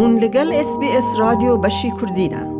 [0.00, 2.56] هون لگل اس بی اس رادیو بشی کردینه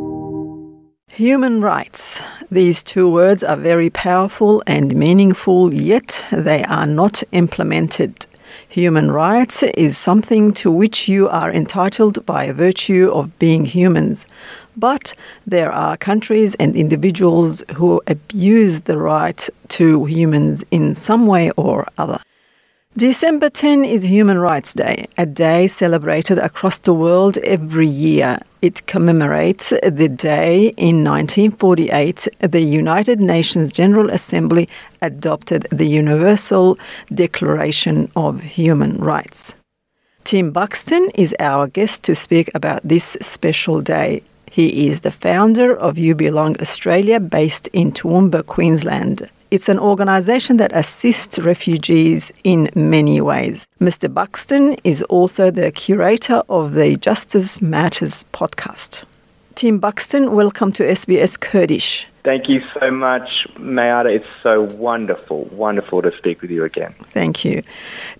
[1.09, 2.21] Human rights.
[2.51, 8.13] These two words are very powerful and meaningful, yet they are not implemented.
[8.69, 14.17] Human rights is something to which you are entitled by virtue of being humans.
[14.87, 15.05] But
[15.53, 19.41] there are countries and individuals who abuse the right
[19.77, 22.19] to humans in some way or other.
[22.96, 28.38] December 10 is Human Rights Day, a day celebrated across the world every year.
[28.60, 34.68] It commemorates the day in 1948 the United Nations General Assembly
[35.00, 36.76] adopted the Universal
[37.10, 39.54] Declaration of Human Rights.
[40.24, 44.22] Tim Buxton is our guest to speak about this special day.
[44.50, 49.30] He is the founder of You Belong Australia based in Toowoomba, Queensland.
[49.52, 53.68] It's an organisation that assists refugees in many ways.
[53.82, 54.08] Mr.
[54.08, 59.02] Buxton is also the curator of the Justice Matters podcast.
[59.54, 62.06] Tim Buxton, welcome to SBS Kurdish.
[62.24, 64.14] Thank you so much, Mayada.
[64.14, 66.94] It's so wonderful, wonderful to speak with you again.
[67.10, 67.62] Thank you.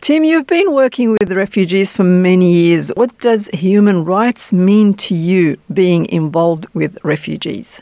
[0.03, 2.91] Tim, you've been working with refugees for many years.
[2.95, 7.81] What does human rights mean to you being involved with refugees?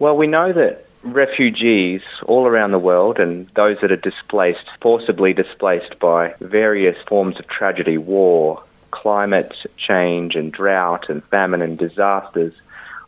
[0.00, 5.32] Well, we know that refugees all around the world and those that are displaced, forcibly
[5.32, 12.54] displaced by various forms of tragedy, war, climate change and drought and famine and disasters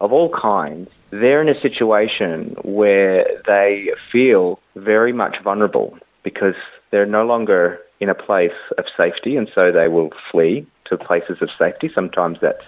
[0.00, 6.55] of all kinds, they're in a situation where they feel very much vulnerable because
[6.91, 11.42] they're no longer in a place of safety and so they will flee to places
[11.42, 11.91] of safety.
[11.94, 12.64] Sometimes that's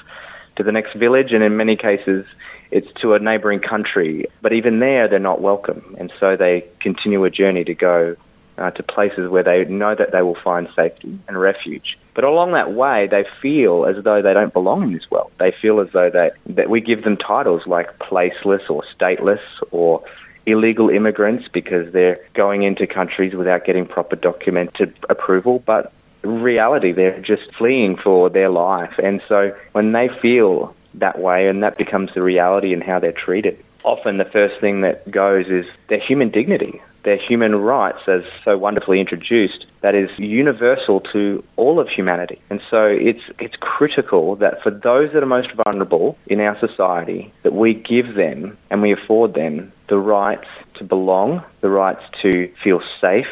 [0.57, 2.27] to the next village and in many cases
[2.71, 4.27] it's to a neighbouring country.
[4.41, 5.95] But even there, they're not welcome.
[5.99, 8.17] And so they continue a journey to go
[8.59, 11.99] uh, to places where they know that they will find safety and refuge.
[12.15, 15.33] But along that way, they feel as though they don't belong in this world.
[15.39, 20.03] They feel as though they, that we give them titles like placeless or stateless or
[20.45, 25.63] illegal immigrants because they're going into countries without getting proper documented approval.
[25.65, 28.99] But reality, they're just fleeing for their life.
[28.99, 33.13] And so when they feel that way, and that becomes the reality in how they're
[33.13, 33.63] treated.
[33.85, 38.57] Often the first thing that goes is their human dignity, their human rights, as so
[38.57, 42.41] wonderfully introduced, that is universal to all of humanity.
[42.49, 47.33] And so it's, it's critical that for those that are most vulnerable in our society,
[47.43, 52.53] that we give them and we afford them the rights to belong, the rights to
[52.63, 53.29] feel safe,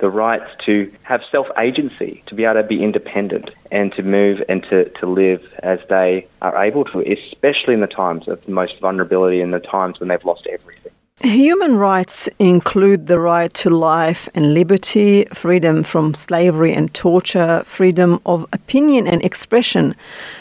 [0.00, 4.62] the rights to have self-agency, to be able to be independent and to move and
[4.64, 9.40] to, to live as they are able to, especially in the times of most vulnerability
[9.40, 10.92] and the times when they've lost everything.
[11.22, 18.22] Human rights include the right to life and liberty, freedom from slavery and torture, freedom
[18.24, 19.94] of opinion and expression,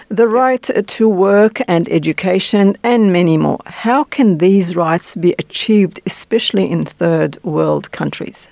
[0.08, 3.60] the right to work and education, and many more.
[3.66, 8.48] How can these rights be achieved, especially in third world countries?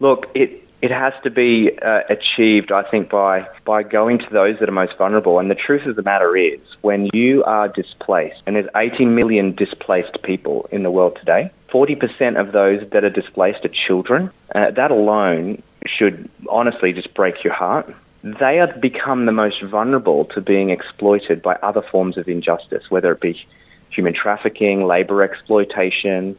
[0.00, 4.58] Look, it it has to be uh, achieved, I think, by by going to those
[4.60, 5.38] that are most vulnerable.
[5.38, 9.54] And the truth of the matter is, when you are displaced, and there's 18 million
[9.54, 14.30] displaced people in the world today, 40% of those that are displaced are children.
[14.54, 17.92] Uh, that alone should honestly just break your heart.
[18.22, 23.12] They have become the most vulnerable to being exploited by other forms of injustice, whether
[23.12, 23.44] it be
[23.90, 26.38] human trafficking, labor exploitation,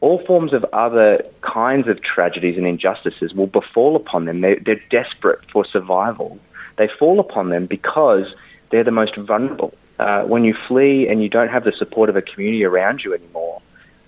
[0.00, 4.40] all forms of other kinds of tragedies and injustices will befall upon them.
[4.40, 6.38] They're, they're desperate for survival.
[6.76, 8.34] They fall upon them because
[8.70, 9.74] they're the most vulnerable.
[9.98, 13.12] Uh, when you flee and you don't have the support of a community around you
[13.12, 13.60] anymore,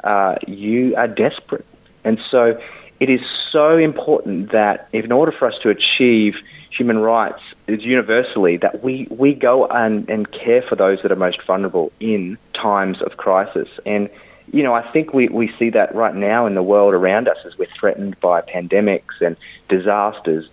[0.05, 1.67] uh, you are desperate.
[2.05, 2.59] And so
[2.99, 3.21] it is
[3.51, 6.37] so important that in order for us to achieve
[6.71, 11.17] human rights is universally that we, we go and, and care for those that are
[11.17, 13.69] most vulnerable in times of crisis.
[13.85, 14.09] And
[14.51, 17.39] you know, I think we, we see that right now in the world around us
[17.45, 19.37] as we're threatened by pandemics and
[19.69, 20.49] disasters.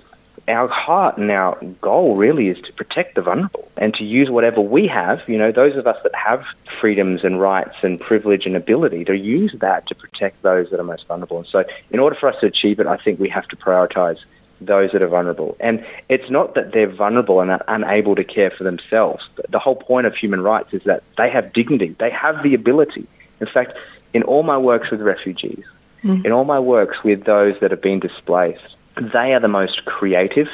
[0.48, 4.62] Our heart and our goal really is to protect the vulnerable and to use whatever
[4.62, 6.44] we have, you know, those of us that have
[6.80, 10.84] freedoms and rights and privilege and ability to use that to protect those that are
[10.84, 11.38] most vulnerable.
[11.38, 14.20] And so in order for us to achieve it, I think we have to prioritize
[14.62, 15.56] those that are vulnerable.
[15.60, 19.24] And it's not that they're vulnerable and unable to care for themselves.
[19.50, 21.96] The whole point of human rights is that they have dignity.
[21.98, 23.08] They have the ability
[23.40, 23.78] in fact,
[24.14, 25.64] in all my works with refugees,
[26.04, 26.24] mm.
[26.26, 30.50] in all my works with those that have been displaced, they are the most creative,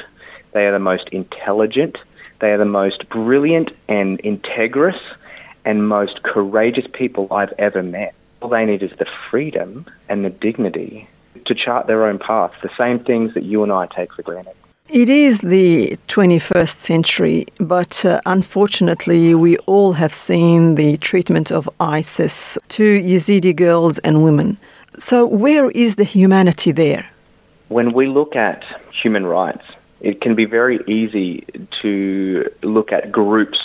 [0.52, 1.98] they are the most intelligent,
[2.40, 5.00] they are the most brilliant and integrous
[5.64, 8.14] and most courageous people I've ever met.
[8.40, 11.08] All they need is the freedom and the dignity
[11.46, 14.54] to chart their own path, the same things that you and I take for granted.
[14.88, 21.68] It is the 21st century, but uh, unfortunately, we all have seen the treatment of
[21.80, 24.58] ISIS to Yazidi girls and women.
[24.96, 27.10] So, where is the humanity there?
[27.68, 29.64] When we look at human rights,
[30.00, 31.44] it can be very easy
[31.80, 33.58] to look at groups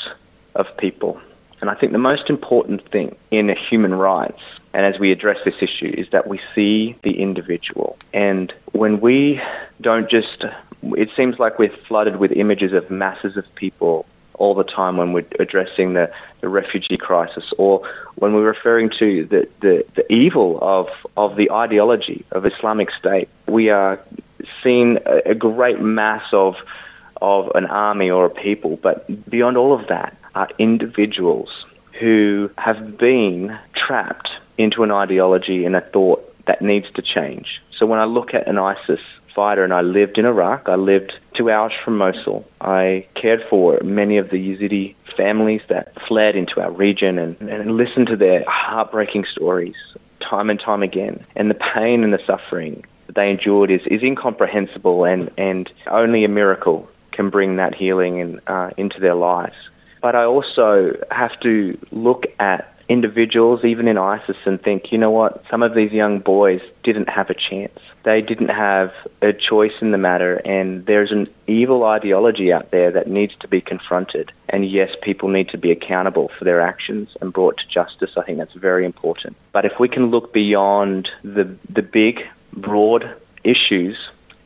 [0.56, 1.22] of people.
[1.62, 4.42] And I think the most important thing in human rights
[4.74, 7.98] and as we address this issue is that we see the individual.
[8.14, 9.42] And when we
[9.82, 10.46] don't just,
[10.84, 14.06] it seems like we're flooded with images of masses of people
[14.36, 16.12] all the time when we're addressing the,
[16.42, 21.52] the refugee crisis or when we're referring to the, the, the evil of, of the
[21.52, 23.30] ideology of Islamic State.
[23.48, 24.00] We are
[24.64, 26.56] seeing a, a great mass of,
[27.22, 31.66] of an army or a people, but beyond all of that are individuals
[32.00, 37.62] who have been trapped into an ideology and a thought that needs to change.
[37.78, 39.02] So when I look at an ISIS
[39.34, 42.48] fighter and I lived in Iraq, I lived two hours from Mosul.
[42.60, 47.78] I cared for many of the Yazidi families that fled into our region and, and
[47.78, 49.76] listened to their heartbreaking stories
[50.20, 51.24] time and time again.
[51.36, 56.24] And the pain and the suffering that they endured is, is incomprehensible and, and only
[56.24, 59.56] a miracle can bring that healing in, uh, into their lives.
[60.02, 65.12] But I also have to look at individuals, even in ISIS, and think, you know
[65.12, 67.80] what, some of these young boys didn't have a chance.
[68.04, 72.92] They didn't have a choice in the matter, and there's an evil ideology out there
[72.92, 74.34] that needs to be confronted.
[74.50, 78.18] And yes, people need to be accountable for their actions and brought to justice.
[78.18, 79.38] I think that's very important.
[79.54, 83.10] But if we can look beyond the, the big, broad
[83.46, 83.98] issues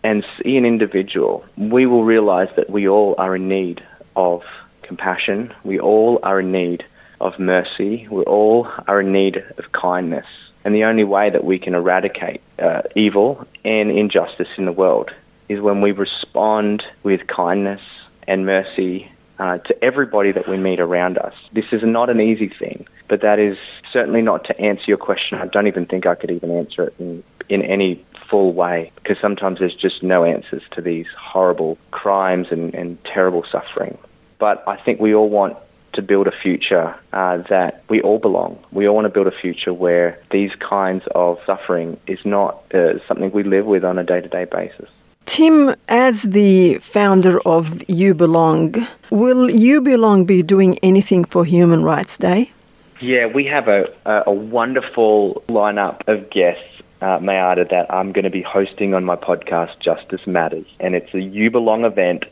[0.04, 3.84] and see an individual, we will realize that we all are in need
[4.16, 4.44] of
[4.84, 5.52] compassion.
[5.64, 6.86] We all are in need
[7.20, 8.08] of mercy.
[8.10, 10.26] We all are in need of kindness.
[10.64, 15.12] And the only way that we can eradicate uh, evil and injustice in the world
[15.48, 17.82] is when we respond with kindness
[18.28, 21.34] and mercy uh, to everybody that we meet around us.
[21.52, 23.58] This is not an easy thing, but that is
[23.92, 25.38] certainly not to answer your question.
[25.38, 29.20] I don't even think I could even answer it in, in any full way because
[29.20, 33.98] sometimes there's just no answers to these horrible crimes and, and terrible suffering.
[34.40, 35.58] But I think we all want
[35.96, 38.64] to build a future uh, that we all belong.
[38.72, 43.06] We all want to build a future where these kinds of suffering is not uh,
[43.08, 44.90] something we live with on a day to day basis.
[45.26, 51.84] Tim, as the founder of You Belong, will You Belong be doing anything for Human
[51.84, 52.52] Rights Day?
[53.02, 58.30] Yeah, we have a, a wonderful lineup of guests uh, Mayada, that I'm going to
[58.30, 60.66] be hosting on my podcast, Justice Matters.
[60.80, 62.26] And it's a You Belong event.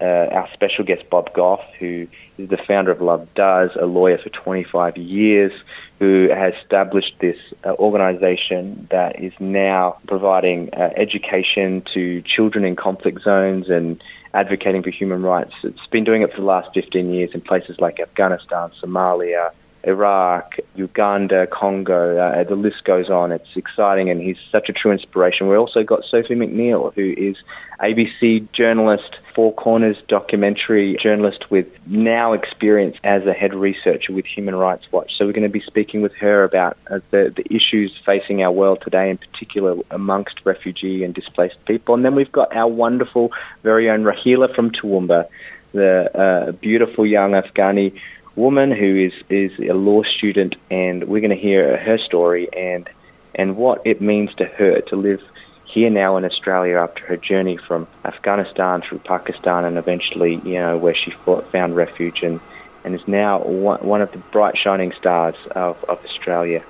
[0.00, 4.18] Uh, our special guest, Bob Goff, who is the founder of Love Does, a lawyer
[4.18, 5.52] for 25 years,
[5.98, 12.76] who has established this uh, organization that is now providing uh, education to children in
[12.76, 14.02] conflict zones and
[14.34, 15.52] advocating for human rights.
[15.62, 19.52] It's been doing it for the last 15 years in places like Afghanistan, Somalia,
[19.84, 23.32] Iraq, Uganda, Congo, uh, the list goes on.
[23.32, 25.48] It's exciting and he's such a true inspiration.
[25.48, 27.36] We've also got Sophie McNeill, who is
[27.80, 34.54] ABC journalist, Four Corners documentary journalist with now experience as a head researcher with Human
[34.54, 35.16] Rights Watch.
[35.16, 38.52] So we're going to be speaking with her about uh, the, the issues facing our
[38.52, 41.94] world today, in particular amongst refugee and displaced people.
[41.96, 43.32] And then we've got our wonderful
[43.64, 45.26] very own Rahila from Toowoomba,
[45.72, 47.98] the uh, beautiful young Afghani
[48.36, 52.88] woman who is, is a law student, and we're going to hear her story and
[53.34, 55.22] and what it means to her to live
[55.64, 60.76] here now in Australia after her journey from Afghanistan through Pakistan and eventually, you know,
[60.76, 62.40] where she fought, found refuge and,
[62.84, 66.62] and is now one, one of the bright shining stars of, of Australia.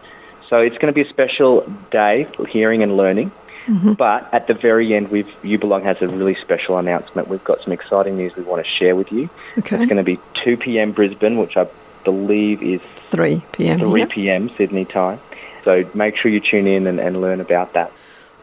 [0.48, 3.32] So it's going to be a special day, hearing and learning.
[3.67, 3.93] Mm-hmm.
[3.93, 7.27] But at the very end, we've You Belong has a really special announcement.
[7.27, 9.29] We've got some exciting news we want to share with you.
[9.57, 9.75] Okay.
[9.75, 10.93] It's going to be 2 p.m.
[10.93, 11.67] Brisbane, which I
[12.05, 13.79] believe is 3 p.m.
[13.79, 14.49] 3 p.m.
[14.49, 15.19] Sydney time.
[15.65, 17.91] So make sure you tune in and, and learn about that.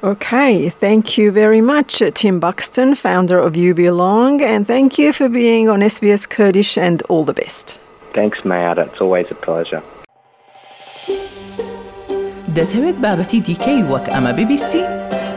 [0.02, 5.30] Okay, thank you very much, Tim Buxton, founder of You Belong, and thank you for
[5.30, 7.78] being on SBS Kurdish and all the best.
[8.12, 8.86] Thanks, Mayada.
[8.88, 9.82] It's always a pleasure.
[12.58, 14.82] دەتەوێت بابەتی دیکەی وەک ئەمە ببیستی؟